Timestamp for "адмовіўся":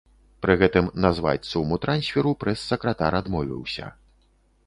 3.21-3.85